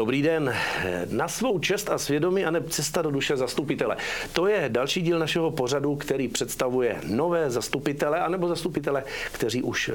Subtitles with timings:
[0.00, 0.54] Dobrý den.
[1.10, 3.96] Na svou čest a svědomí a ne cesta do duše zastupitele.
[4.32, 9.92] To je další díl našeho pořadu, který představuje nové zastupitele anebo zastupitele, kteří už e,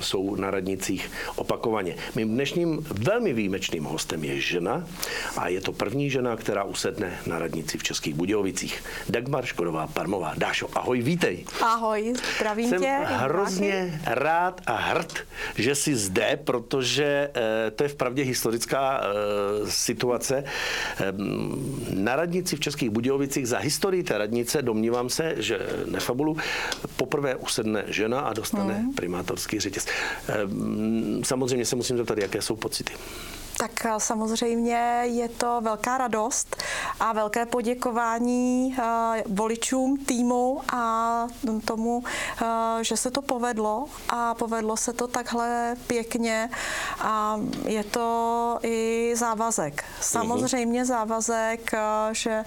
[0.00, 1.94] jsou na radnicích opakovaně.
[2.14, 4.86] Mým dnešním velmi výjimečným hostem je žena
[5.36, 8.82] a je to první žena, která usedne na radnici v Českých Budějovicích.
[9.08, 10.34] Dagmar Škodová Parmová.
[10.36, 11.44] Dášo, ahoj, vítej.
[11.62, 12.98] Ahoj, zdravím Jsem tě.
[13.04, 15.18] hrozně rád a hrd,
[15.54, 19.27] že jsi zde, protože e, to je vpravdě historická e,
[19.68, 20.44] situace.
[21.90, 25.58] Na radnici v Českých Budějovicích za historii té radnice domnívám se, že
[25.90, 26.36] nefabulu,
[26.96, 28.94] poprvé usedne žena a dostane hmm.
[28.94, 29.86] primátorský řetěz.
[31.22, 32.92] Samozřejmě se musím zeptat, jaké jsou pocity.
[33.58, 36.56] Tak samozřejmě je to velká radost
[37.00, 38.76] a velké poděkování
[39.26, 41.26] voličům týmu a
[41.64, 42.04] tomu,
[42.80, 46.50] že se to povedlo a povedlo se to takhle pěkně
[47.00, 49.84] a je to i závazek.
[50.00, 51.70] Samozřejmě závazek,
[52.12, 52.44] že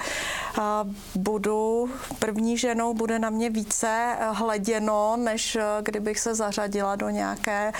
[1.15, 1.89] budu
[2.19, 7.71] první ženou, bude na mě více hleděno, než kdybych se zařadila do nějaké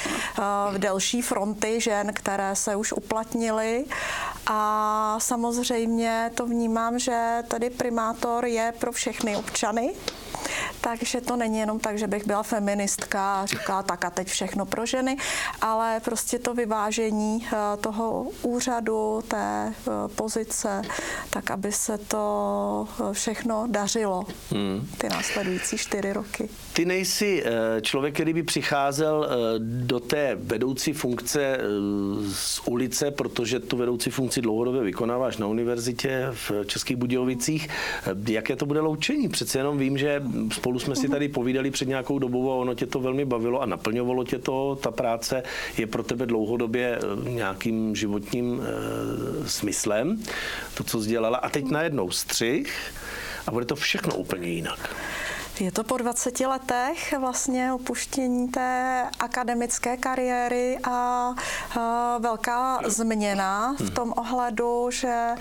[0.77, 3.85] delší fronty žen, které se už uplatňují uplatnili
[4.47, 9.93] a samozřejmě to vnímám, že tady primátor je pro všechny občany,
[10.81, 14.65] takže to není jenom tak, že bych byla feministka a říkala tak a teď všechno
[14.65, 15.17] pro ženy,
[15.61, 20.81] ale prostě to vyvážení eh, toho úřadu, té eh, pozice,
[21.29, 24.87] tak aby se to eh, všechno dařilo hmm.
[24.97, 26.49] ty následující čtyři roky.
[26.73, 27.43] Ty nejsi
[27.81, 31.57] člověk, který by přicházel do té vedoucí funkce
[32.33, 37.69] z ulice, protože tu vedoucí funkci dlouhodobě vykonáváš na univerzitě v Českých Budějovicích.
[38.27, 39.29] Jaké to bude loučení?
[39.29, 42.85] Přece jenom vím, že spolu jsme si tady povídali před nějakou dobou a ono tě
[42.85, 44.79] to velmi bavilo a naplňovalo tě to.
[44.83, 45.43] Ta práce
[45.77, 48.61] je pro tebe dlouhodobě eh, nějakým životním
[49.45, 50.23] smyslem,
[50.73, 51.37] to, co jsi dělala.
[51.37, 52.93] A teď najednou střih
[53.47, 54.95] a bude to všechno úplně jinak.
[55.59, 61.29] Je to po 20 letech vlastně opuštění té akademické kariéry a
[62.19, 65.35] velká změna v tom ohledu, že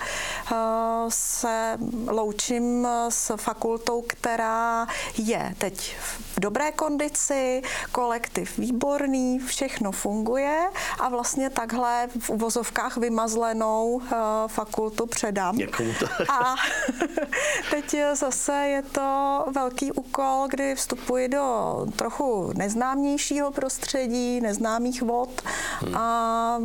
[1.09, 1.77] se
[2.07, 7.61] loučím s fakultou, která je teď v dobré kondici,
[7.91, 10.69] kolektiv výborný, všechno funguje
[10.99, 14.01] a vlastně takhle v uvozovkách vymazlenou
[14.47, 15.57] fakultu předám.
[16.29, 16.55] A
[17.71, 25.41] teď zase je to velký úkol, kdy vstupuji do trochu neznámějšího prostředí, neznámých vod
[25.79, 25.95] hmm.
[25.95, 26.57] a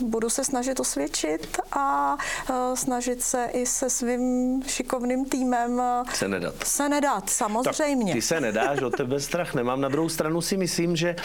[0.00, 2.16] budu se snažit osvědčit a
[2.50, 6.54] e, snažit se i se svým šikovným týmem e, se nedat.
[6.64, 8.04] Se nedat, samozřejmě.
[8.04, 9.80] Tak ty se nedáš, o tebe strach nemám.
[9.80, 11.16] Na druhou stranu si myslím, že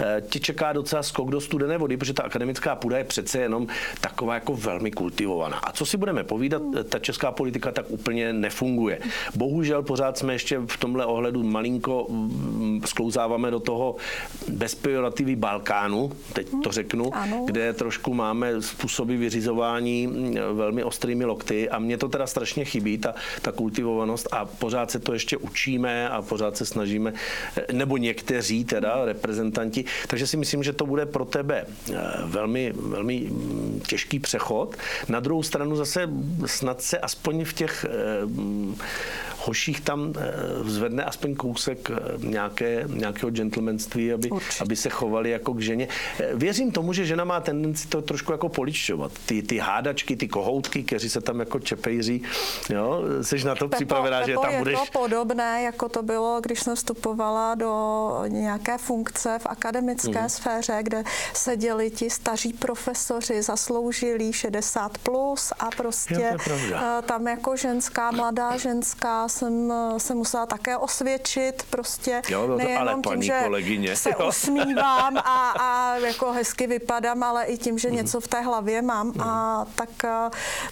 [0.00, 3.66] e, ti čeká docela skok do studené vody, protože ta akademická půda je přece jenom
[4.00, 5.56] taková jako velmi kultivovaná.
[5.56, 8.98] A co si budeme povídat, ta česká politika tak úplně nefunguje.
[9.34, 13.96] Bohužel pořád jsme ještě v tomhle ohledu malinko mm, sklouzáváme do toho
[14.48, 17.42] bezpejorativy Balkánu, teď to řeknu, ano.
[17.46, 22.98] kde trošku máme způsoby vyřizování mm, velmi ostrými lokty a mně to teda strašně chybí,
[22.98, 27.12] ta, ta kultivovanost a pořád se to ještě učíme a pořád se snažíme,
[27.56, 32.72] eh, nebo někteří teda reprezentanti, takže si myslím, že to bude pro tebe eh, velmi,
[32.76, 34.76] velmi mm, těžký přechod.
[35.08, 36.10] Na druhou stranu zase
[36.46, 38.88] snad se aspoň v těch eh,
[39.38, 40.12] hoších tam
[40.64, 45.88] zvedne aspoň kousek nějaké, nějakého gentlemanství, aby, aby se chovali jako k ženě.
[46.34, 49.12] Věřím tomu, že žena má tendenci to trošku jako poličovat.
[49.26, 52.22] Ty, ty hádačky, ty kohoutky, kteří se tam jako čepejří,
[52.70, 54.78] jo, jsi na to Pepo, připravená, Pepo, že tam je budeš...
[54.78, 60.28] to podobné, jako to bylo, když jsem vstupovala do nějaké funkce v akademické mm.
[60.28, 61.04] sféře, kde
[61.34, 66.36] seděli ti staří profesoři, zasloužilí 60 plus a prostě
[67.06, 72.88] tam jako ženská, mladá ženská jsem se musela také osvědčit, prostě jo, no to, nejenom
[72.88, 73.96] ale tím, že kolegyně.
[73.96, 74.28] se jo.
[74.28, 77.94] usmívám a, a jako hezky vypadám, ale i tím, že mm.
[77.94, 79.20] něco v té hlavě mám mm.
[79.20, 79.90] a tak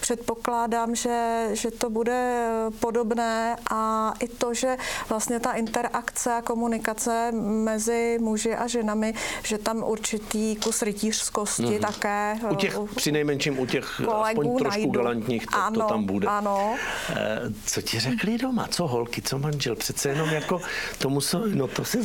[0.00, 2.48] předpokládám, že, že to bude
[2.80, 4.76] podobné a i to, že
[5.08, 11.78] vlastně ta interakce a komunikace mezi muži a ženami, že tam určitý kus rytířskosti mm.
[11.78, 12.38] také.
[12.50, 14.90] U těch, při nejmenším u těch aspoň trošku najdu.
[14.90, 16.26] galantních, to, ano, to tam bude.
[16.26, 16.74] Ano.
[17.10, 18.66] Eh, co ti řekli doma?
[18.70, 20.60] co holky, co manžel, přece jenom jako
[20.98, 21.98] to musel, no to si,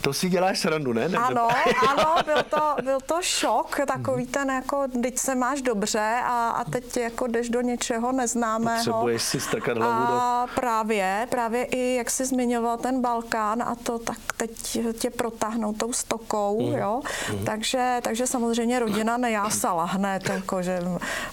[0.00, 1.04] to si děláš srandu, ne?
[1.04, 1.48] Ano,
[1.88, 6.64] ano, byl to, byl to šok, takový ten jako, teď se máš dobře a, a
[6.64, 8.76] teď jako jdeš do něčeho neznámého.
[8.76, 10.12] Potřebuješ si strkat hlavu do...
[10.12, 15.72] A právě, právě i jak jsi zmiňoval ten Balkán a to tak teď tě protáhnou
[15.72, 16.78] tou stokou, mm.
[16.78, 17.00] jo.
[17.32, 17.44] Mm.
[17.44, 20.80] Takže, takže samozřejmě rodina nejásala hned, jako že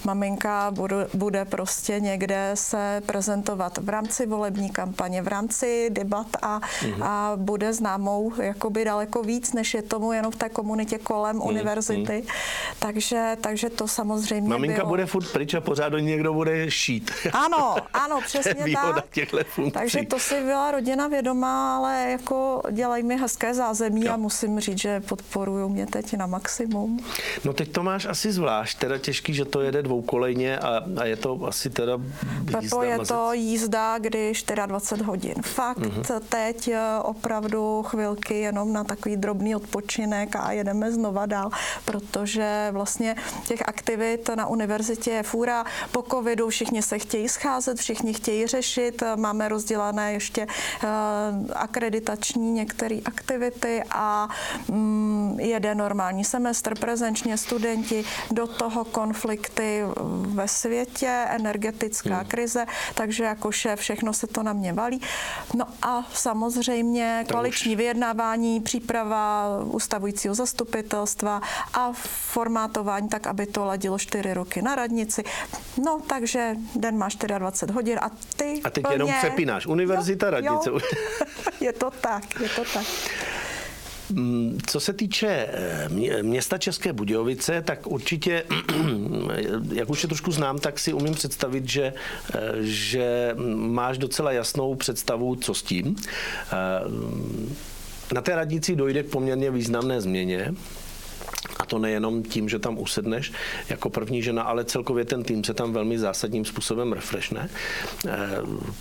[0.04, 6.62] maminka bude, bude prostě někde se prezentovat v rámci volební kampaně, v rámci debat a,
[6.86, 7.04] mm.
[7.04, 11.42] a bude známou jakoby daleko víc, než je tomu jenom v té komunitě kolem mm.
[11.42, 12.18] univerzity.
[12.22, 12.28] Mm.
[12.80, 14.88] Takže, takže to samozřejmě Maminka bylo.
[14.88, 17.12] bude furt pryč a pořád do někdo bude šít.
[17.34, 19.06] Ano, ano, přesně tak.
[19.72, 24.14] Takže to si byla rodina vědomá, ale jako dělají mi hezké zázemí jo.
[24.14, 27.00] a musím říct, že podporují mě teď na maximum.
[27.46, 31.16] No teď to máš asi zvlášť, teda těžký, že to jede dvoukolejně a, a je
[31.16, 32.62] to asi teda jízda.
[32.62, 34.29] Pepo, je to jízda, kdy
[34.66, 35.34] 24 hodin.
[35.42, 36.20] Fakt mm-hmm.
[36.30, 41.50] teď eh, opravdu chvilky jenom na takový drobný odpočinek a jedeme znova dál,
[41.86, 43.16] protože vlastně
[43.48, 45.66] těch aktivit na univerzitě je fůra.
[45.92, 49.04] Po covidu všichni se chtějí scházet, všichni chtějí řešit.
[49.16, 50.90] Máme rozdělané ještě uh,
[51.54, 54.28] akreditační některé aktivity a
[54.68, 59.84] um, jede normální semestr, prezenčně studenti, do toho konflikty
[60.22, 62.26] ve světě, energetická hmm.
[62.28, 65.02] krize, takže jako šéf všechno se to na mě valí.
[65.56, 67.78] No a samozřejmě to koaliční už.
[67.78, 71.42] vyjednávání, příprava ustavujícího zastupitelstva
[71.74, 71.92] a
[72.32, 75.24] formátování tak, aby to ladilo čtyři roky na radnici.
[75.86, 77.08] No, takže den má
[77.38, 78.96] 24 hodin a ty A teď plně...
[78.96, 79.66] jenom přepínáš.
[79.66, 80.70] Univerzita, jo, radnice.
[80.70, 80.80] Jo.
[81.60, 82.86] je to tak, je to tak.
[84.14, 88.44] Mm, co se týče eh, města České Budějovice, tak určitě,
[89.74, 91.94] jak už je trošku znám, tak si umím představit, že,
[92.36, 95.96] eh, že máš docela jasnou představu, co s tím.
[95.96, 96.56] Eh,
[98.14, 100.54] na té radnici dojde k poměrně významné změně.
[101.70, 103.32] To nejenom tím, že tam usedneš
[103.70, 107.50] jako první žena, ale celkově ten tým se tam velmi zásadním způsobem refreshne.
[108.08, 108.18] Eh,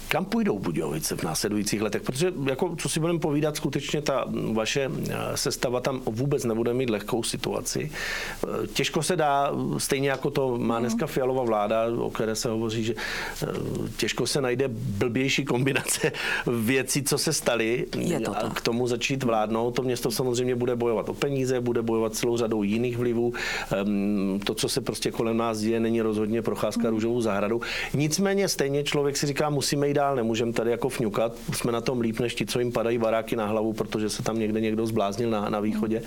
[0.08, 2.02] kam půjdou Budějovice v následujících letech?
[2.02, 6.90] Protože, jako, co si budeme povídat, skutečně ta vaše eh, sestava tam vůbec nebude mít
[6.90, 7.90] lehkou situaci.
[7.93, 10.82] Eh, těžko se dá, stejně jako to má mhm.
[10.82, 12.94] dneska Fialová vláda, o které se hovoří, že
[13.96, 16.12] těžko se najde blbější kombinace
[16.46, 17.87] věcí, co se staly,
[18.35, 19.70] a k tomu začít vládnout.
[19.70, 23.32] To město samozřejmě bude bojovat o peníze, bude bojovat celou řadou jiných vlivů.
[23.72, 26.90] Ehm, to, co se prostě kolem nás děje, není rozhodně procházka hmm.
[26.90, 27.60] růžovou zahradou.
[27.94, 31.32] Nicméně stejně člověk si říká, musíme jít dál, nemůžeme tady jako fňukat.
[31.52, 34.38] Jsme na tom líp než ti, co jim padají baráky na hlavu, protože se tam
[34.38, 36.02] někde někdo zbláznil na, na východě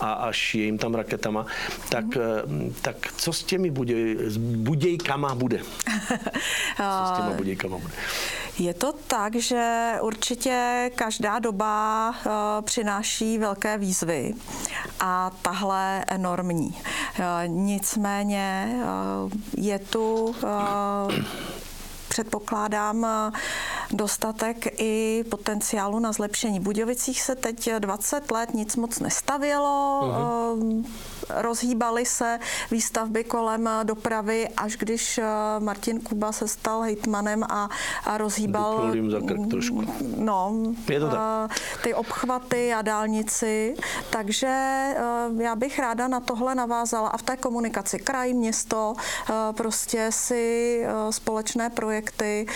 [0.00, 1.46] a až je jim tam raketama.
[1.88, 2.04] Tak,
[2.46, 2.74] hmm.
[2.82, 5.58] tak co s těmi buděj, budějkama bude?
[6.76, 7.94] co s těma budějkama bude?
[8.58, 12.32] Je to tak, že určitě každá doba uh,
[12.64, 14.34] přináší velké výzvy
[15.00, 16.68] a tahle enormní.
[16.68, 18.76] Uh, nicméně
[19.24, 20.34] uh, je tu
[22.08, 23.06] předpokládám
[23.90, 26.60] dostatek i potenciálu na zlepšení.
[26.60, 30.00] Budějovicích se teď 20 let nic moc nestavělo.
[30.02, 30.84] Uh-huh
[31.30, 32.38] rozhýbaly se
[32.70, 35.24] výstavby kolem dopravy, až když eh,
[35.58, 37.68] Martin Kuba se stal hejtmanem a,
[38.04, 39.84] a rozhýbal za krk trošku.
[40.16, 40.52] No,
[40.88, 41.20] Je to tak.
[41.20, 43.74] Eh, ty obchvaty a dálnici.
[44.10, 48.94] Takže eh, já bych ráda na tohle navázala a v té komunikaci kraj, město,
[49.52, 52.46] prostě si společné projekty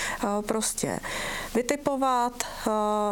[0.46, 1.00] prostě
[1.54, 2.32] vytipovat,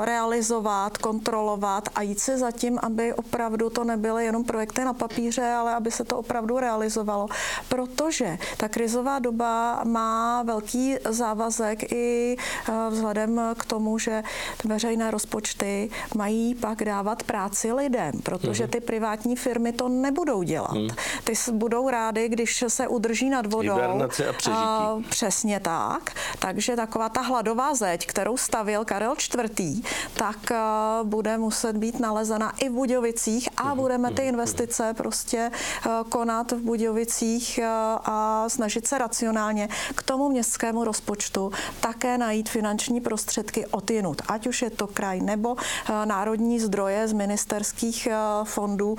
[0.05, 5.75] realizovat, kontrolovat a jít si zatím, aby opravdu to nebyly jenom projekty na papíře, ale
[5.75, 7.27] aby se to opravdu realizovalo.
[7.69, 14.23] Protože ta krizová doba má velký závazek i eh, vzhledem k tomu, že
[14.65, 18.71] veřejné rozpočty mají pak dávat práci lidem, protože mhm.
[18.71, 20.73] ty privátní firmy to nebudou dělat.
[20.73, 20.89] Hmm.
[21.25, 23.81] Ty budou rády, když se udrží nad vodou.
[24.29, 24.63] a přežití.
[24.63, 26.11] A, přesně tak.
[26.39, 32.53] Takže taková ta hladová zeď, kterou stavil Karel IV., tak uh, bude muset být nalezena
[32.59, 33.77] i v Budějovicích a hmm.
[33.77, 34.29] budeme ty mhm.
[34.29, 37.69] investice prostě prostě konat v Budějovicích eh,
[38.05, 44.63] a snažit se racionálně k tomu městskému rozpočtu také najít finanční prostředky odjinut, ať už
[44.63, 48.09] je to kraj nebo eh, národní zdroje z ministerských
[48.45, 48.97] fondů,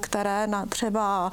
[0.00, 1.32] které na třeba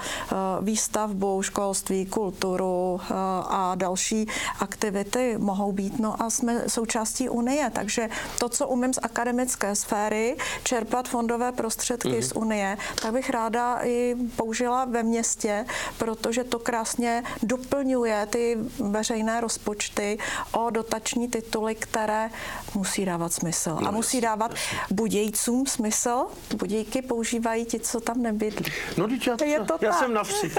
[0.62, 3.02] výstavbu, školství, kulturu
[3.48, 4.28] a další
[4.60, 6.00] aktivity mohou být.
[6.00, 7.72] No a jsme součástí unie.
[7.74, 8.10] Takže
[8.40, 12.28] to, co umím z akademické sféry, čerpat fondové prostředky mm-hmm.
[12.28, 14.16] z unie, tak bych ráda i
[14.48, 15.66] použila ve městě,
[15.98, 18.58] protože to krásně doplňuje ty
[18.92, 20.18] veřejné rozpočty
[20.51, 22.30] o dotační tituly, které
[22.74, 23.77] musí dávat smysl.
[23.82, 24.54] No, a musí dávat
[24.92, 26.25] budějcům smysl.
[26.56, 28.72] Budějky používají ti, co tam nebydlí.
[28.98, 30.00] No, já, je to já tak.
[30.00, 30.51] jsem na vsi.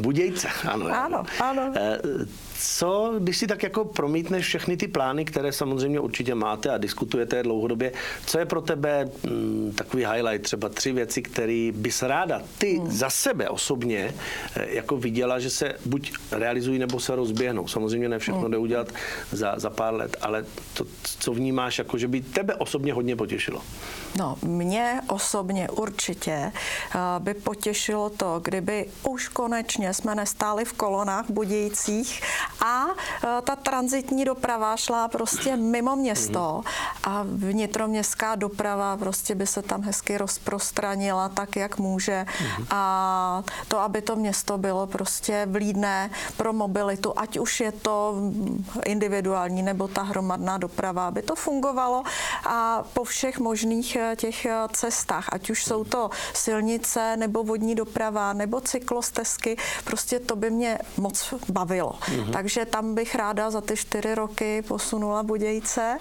[0.00, 0.86] Budějce, ano.
[0.86, 1.72] Ano, ano.
[1.76, 1.98] Eh,
[2.58, 7.42] co, když si tak jako promítneš všechny ty plány, které samozřejmě určitě máte a diskutujete
[7.42, 7.92] dlouhodobě,
[8.26, 12.90] co je pro tebe mm, takový highlight, třeba tři věci, které bys ráda ty hmm.
[12.90, 14.14] za sebe osobně
[14.56, 17.68] eh, jako viděla, že se buď realizují nebo se rozběhnou.
[17.68, 18.50] Samozřejmě ne všechno hmm.
[18.50, 18.88] jde udělat
[19.32, 20.44] za, za pár let, ale
[20.74, 23.62] to, co vnímáš, jako že by tebe osobně hodně potěšilo?
[24.18, 31.24] No, mě osobně určitě eh, by potěšilo to, kdyby už konečně jsme nestáli v kolonách
[31.30, 32.22] budějících
[32.60, 32.84] a
[33.38, 36.62] e, ta transitní doprava šla prostě mimo město
[37.04, 42.26] a vnitroměstská doprava prostě by se tam hezky rozprostranila tak, jak může
[42.70, 48.14] a to, aby to město bylo prostě vlídné pro mobilitu, ať už je to
[48.84, 52.02] individuální nebo ta hromadná doprava, aby to fungovalo
[52.46, 57.74] a po všech možných e, těch e, cestách, ať už jsou to silnice nebo vodní
[57.74, 61.92] doprava nebo cyklostezky, prostě to by mě moc bavilo.
[61.92, 62.32] Mm-hmm.
[62.32, 65.98] Takže tam bych ráda za ty čtyři roky posunula Budějce.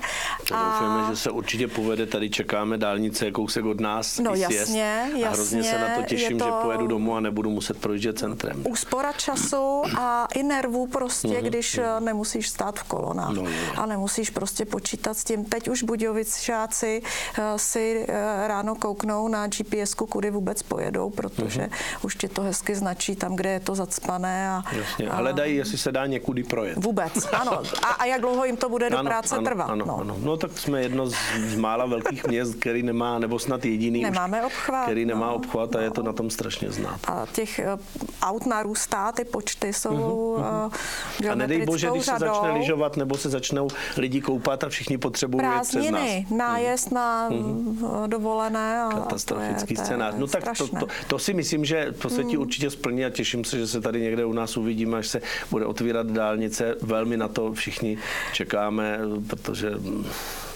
[0.54, 0.93] A...
[0.94, 4.20] Doufáme, že se určitě povede, tady čekáme dálnice kousek od nás.
[4.20, 5.28] No jasně, jasně.
[5.28, 6.46] A hrozně se na to těším, to...
[6.46, 8.64] že pojedu domů a nebudu muset projíždět centrem.
[8.70, 11.44] Úspora času a i nervů prostě, mm-hmm.
[11.44, 12.04] když mm-hmm.
[12.04, 13.34] nemusíš stát v kolonách.
[13.34, 13.44] No,
[13.76, 15.46] a nemusíš prostě počítat s tím.
[15.46, 17.02] Teď už Budějovičáci
[17.38, 22.06] eh, si eh, ráno kouknou na gps kudy vůbec pojedou, protože mm-hmm.
[22.06, 24.50] už ti to hezky značí tam, kde je to zacpané.
[24.50, 25.10] A, Jasně.
[25.10, 26.84] A hledají, jestli se dá někudy projet.
[26.84, 27.62] Vůbec, ano.
[27.82, 29.70] A, a jak dlouho jim to bude do ano, práce ano, trvat?
[29.70, 29.98] Ano, no.
[30.00, 30.16] ano.
[30.20, 34.40] no tak jsme jedno z, z mála velkých měst, který nemá, nebo snad jediný, Nemáme
[34.40, 35.84] už, obchvat, který nemá no, obchvat a no.
[35.84, 37.00] je to na tom strašně znát.
[37.08, 37.80] A těch uh,
[38.22, 40.72] aut narůstá, ty počty jsou uh-huh,
[41.26, 42.20] uh, A nedej bože, když řadou.
[42.20, 46.40] se začne lyžovat, nebo se začnou lidi koupat a všichni potřebují Prázdniny, přes nás.
[46.40, 46.94] nájezd uh-huh.
[46.94, 48.08] na uh-huh.
[48.08, 48.82] dovolené.
[48.82, 50.14] A Katastrofický scénář.
[50.18, 53.44] No tak to, to, to, si myslím, že to se ti určitě splní a těším
[53.44, 55.22] se, že se tady někde u nás uvidíme, až se
[55.52, 57.98] bude otvírat dálnice velmi na to všichni
[58.34, 59.72] čekáme, protože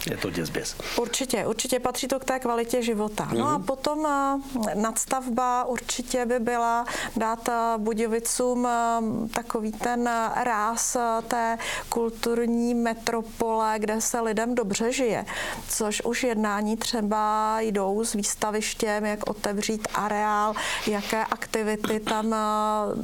[0.06, 0.76] je to děsběs.
[1.00, 3.24] Určitě, určitě patří to k té kvalitě života.
[3.26, 3.38] Mm-hmm.
[3.38, 3.64] No a mhm.
[3.64, 6.86] potom eh, nadstavba určitě by byla
[7.16, 10.10] dát eh, Budějovicům eh, takový ten
[10.44, 11.58] ráz té
[11.90, 15.26] kulturní metropole, kde se lidem dobře žije.
[15.70, 20.54] Což už jednání třeba jdou s výstavištěm, jak otevřít areál,
[20.88, 22.36] jaké aktivity tam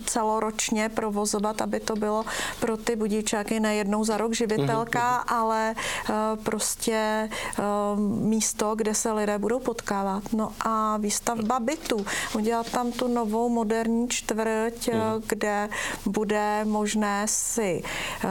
[0.06, 2.26] celoročně provozovat, aby to bylo
[2.60, 5.36] pro ty budíčáky nejednou za rok živitelka, mm-hmm.
[5.36, 5.76] ale
[6.44, 7.30] prostě prostě
[8.20, 10.24] místo, kde se lidé budou potkávat.
[10.34, 12.06] No a výstavba bytu.
[12.36, 15.24] Udělat tam tu novou moderní čtvrť, mm.
[15.28, 15.70] kde
[16.06, 18.28] bude možné si eh,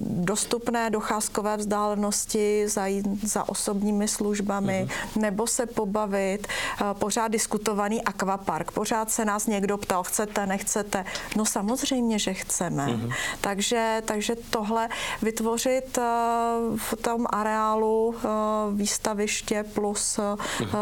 [0.00, 5.22] dostupné docházkové vzdálenosti zajít za osobními službami mm.
[5.22, 6.48] nebo se pobavit.
[6.92, 8.70] Pořád diskutovaný akvapark.
[8.72, 11.04] Pořád se nás někdo ptal, chcete, nechcete.
[11.36, 12.86] No samozřejmě, že chceme.
[12.86, 13.10] Mm.
[13.40, 14.88] Takže, takže tohle
[15.22, 15.98] vytvořit
[16.76, 17.89] v tom areálu
[18.24, 18.28] Eh,
[18.74, 20.36] výstaviště plus eh,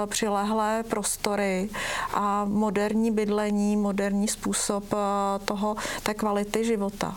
[0.06, 1.70] přilehlé prostory
[2.14, 4.96] a moderní bydlení, moderní způsob eh,
[5.44, 7.16] toho, té kvality života.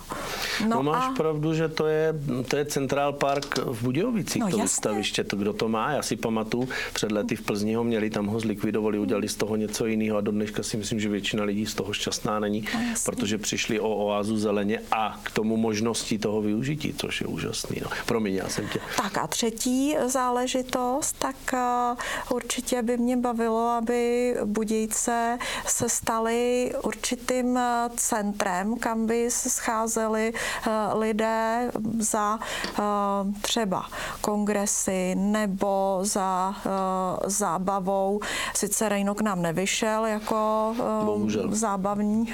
[0.62, 1.13] No, no máš a...
[1.13, 2.13] pravdu, že to je,
[2.48, 4.63] to je Central Park v Budějovicích, no, to jasně.
[4.63, 8.27] výstaviště, to kdo to má, já si pamatuju, před lety v Plzni ho měli, tam
[8.27, 11.65] ho zlikvidovali, udělali z toho něco jiného a do dneška si myslím, že většina lidí
[11.65, 16.41] z toho šťastná není, no, protože přišli o oázu zeleně a k tomu možností toho
[16.41, 17.77] využití, což je úžasný.
[17.84, 17.89] No.
[18.05, 18.79] Promiň, já jsem tě.
[18.98, 21.96] Tak a třetí záležitost, tak eh,
[22.34, 30.34] určitě by mě bavilo, aby Budějce se staly určitým eh, centrem, kam by se scházeli
[30.93, 32.39] lidé za
[33.41, 33.86] třeba
[34.21, 36.55] kongresy nebo za
[37.25, 38.19] zábavou.
[38.55, 40.74] Sice Rejnok nám nevyšel jako
[41.05, 41.48] Bohužel.
[41.51, 42.33] zábavní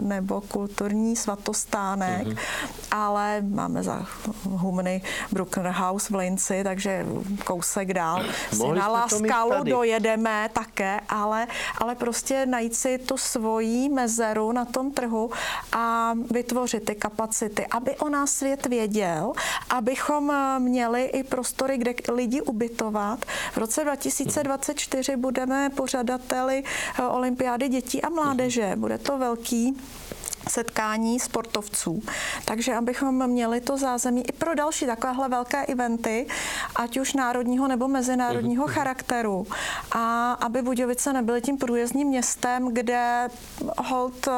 [0.00, 2.38] nebo kulturní svatostánek, mm-hmm.
[2.96, 4.06] Ale máme za
[4.44, 7.06] humny Bruckner House v Linci, takže
[7.44, 8.22] kousek dál
[8.52, 11.46] si na Laskalu dojedeme také, ale,
[11.78, 15.30] ale prostě najít si tu svoji mezeru na tom trhu
[15.72, 19.32] a vytvořit ty kapacity, aby o nás svět věděl,
[19.70, 23.24] abychom měli i prostory, kde lidi ubytovat.
[23.52, 26.64] V roce 2024 budeme pořadateli
[27.08, 28.72] olympiády dětí a mládeže.
[28.76, 29.76] Bude to velký
[30.48, 32.02] setkání sportovců.
[32.44, 36.26] Takže abychom měli to zázemí i pro další takovéhle velké eventy,
[36.76, 38.72] ať už národního nebo mezinárodního uh-huh.
[38.72, 39.46] charakteru.
[39.92, 43.28] A aby Budějovice nebyly tím průjezdním městem, kde
[43.78, 44.28] hold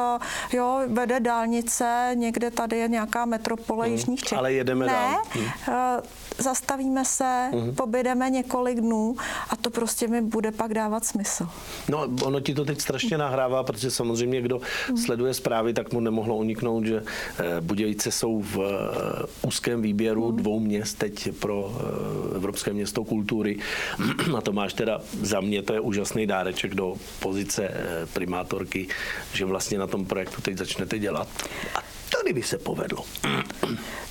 [0.53, 3.91] jo, vede dálnice, někde tady je nějaká metropole uh-huh.
[3.91, 4.37] jižních Čech.
[4.37, 5.23] Ale jedeme ne, dál.
[5.67, 6.03] Uh,
[6.39, 7.75] zastavíme se, uh-huh.
[7.75, 9.15] pobydeme několik dnů
[9.49, 11.47] a to prostě mi bude pak dávat smysl.
[11.89, 15.05] No, ono ti to teď strašně nahrává, protože samozřejmě, kdo uh-huh.
[15.05, 17.03] sleduje zprávy, tak mu nemohlo uniknout, že
[17.39, 20.35] eh, Budějice jsou v eh, úzkém výběru uh-huh.
[20.35, 23.59] dvou měst teď pro eh, Evropské město kultury.
[24.37, 27.71] A to máš teda za mě, to je úžasný dáreček do pozice
[28.13, 28.87] primátorky,
[29.33, 31.27] že vlastně na tom projektu teď začnete dělat.
[31.75, 33.05] A tady by se povedlo.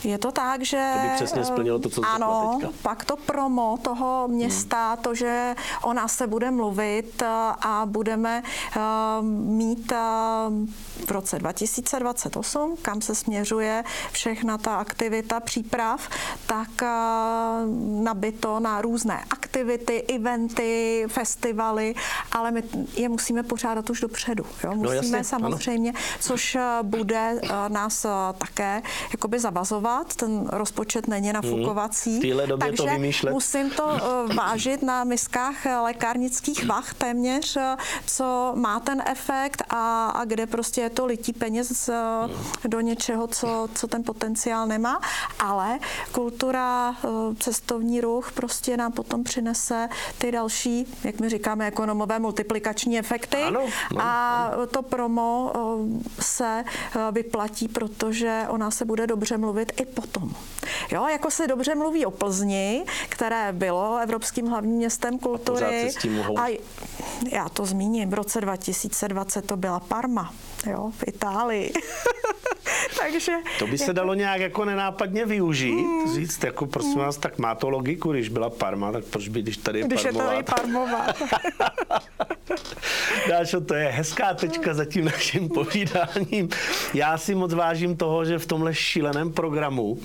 [0.04, 0.92] Je to tak, že...
[0.94, 2.72] To by přesně splnilo to, co Ano, teďka.
[2.82, 5.02] pak to promo toho města, hmm.
[5.02, 7.22] to, že o nás se bude mluvit
[7.60, 8.42] a budeme
[8.76, 8.82] uh,
[9.26, 9.98] mít uh,
[11.06, 16.08] v roce 2028, kam se směřuje všechna ta aktivita příprav,
[16.46, 16.68] tak
[18.02, 21.94] nabito na různé aktivity, eventy, festivaly,
[22.32, 22.62] ale my
[22.96, 24.44] je musíme pořádat už dopředu.
[24.64, 24.70] Jo?
[24.70, 26.00] Musíme no, jasně, samozřejmě, ano.
[26.20, 27.87] což bude nás
[28.38, 30.16] také jakoby zavazovat.
[30.16, 32.10] Ten rozpočet není nafukovací.
[32.10, 32.18] Hmm.
[32.18, 33.32] V téhle době takže to vymýšlet.
[33.32, 33.96] musím to
[34.34, 37.58] vážit na miskách lékárnických vach téměř,
[38.06, 42.34] co má ten efekt a, a kde prostě je to lití peněz hmm.
[42.64, 45.00] do něčeho, co, co ten potenciál nemá.
[45.38, 45.78] Ale
[46.12, 46.96] kultura,
[47.38, 53.42] cestovní ruch prostě nám potom přinese ty další, jak my říkáme, ekonomové multiplikační efekty.
[53.42, 53.60] Ano,
[53.94, 55.52] no, a to promo
[56.20, 56.64] se
[57.12, 60.34] vyplatí, protože o nás se bude dobře mluvit i potom.
[60.92, 65.90] Jo, jako se dobře mluví o Plzni, které bylo evropským hlavním městem kultury.
[66.36, 66.58] A, a
[67.32, 70.34] já to zmíním, v roce 2020 to byla Parma,
[70.66, 71.72] jo, v Itálii.
[72.98, 73.92] Takže, to by se jako...
[73.92, 76.14] dalo nějak jako nenápadně využít, mm.
[76.14, 76.98] říct, jako prosím mm.
[76.98, 80.02] vás, tak má to logiku, když byla Parma, tak proč by, když tady je když
[80.02, 80.32] Parmová.
[80.32, 81.06] je tady Parmová.
[83.28, 86.48] Dášo, to je hezká tečka za tím naším povídáním.
[86.94, 89.98] Já si moc vážím toho, že v tomhle šíleném programu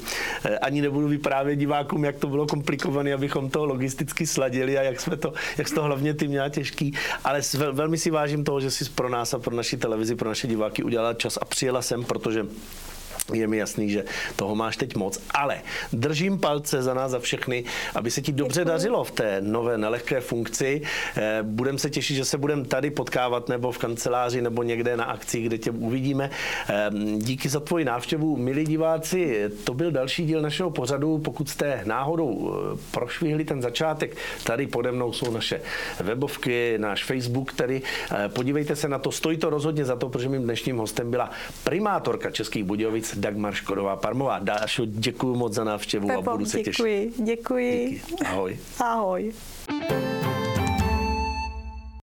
[0.45, 5.01] eh, ani nebudu vyprávět divákům, jak to bylo komplikované, abychom to logisticky sladili a jak
[5.01, 8.85] jsme to, jak to hlavně ty měla těžký, ale velmi si vážím toho, že jsi
[8.89, 12.45] pro nás a pro naši televizi, pro naše diváky udělala čas a přijela sem, protože
[13.33, 14.03] je mi jasný, že
[14.35, 15.61] toho máš teď moc, ale
[15.93, 17.63] držím palce za nás, za všechny,
[17.95, 18.71] aby se ti dobře Děkuji.
[18.71, 20.81] dařilo v té nové nelehké funkci.
[21.17, 25.03] Eh, budem se těšit, že se budeme tady potkávat nebo v kanceláři nebo někde na
[25.03, 26.29] akci, kde tě uvidíme.
[26.69, 31.17] Eh, díky za tvoji návštěvu, milí diváci, to byl další díl našeho pořadu.
[31.17, 35.61] Pokud jste náhodou eh, prošvihli ten začátek, tady pode mnou jsou naše
[35.99, 37.81] webovky, náš Facebook, tady
[38.27, 41.31] podívejte se na to, stojí to rozhodně za to, protože mým dnešním hostem byla
[41.63, 44.39] primátorka Českých Budějovic Dagmar Škodová Parmová.
[44.39, 47.25] Dášo, děkuji moc za návštěvu Pepo, a budu se děkuji, těšit.
[47.25, 48.25] Děkuji, děkuji.
[48.25, 48.57] Ahoj.
[48.79, 49.33] Ahoj.